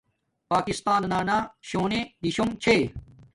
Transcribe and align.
پاکستانانا 0.51 1.37
شونے 1.67 2.01
دیشونگ 2.23 2.53
چھے 2.63 2.75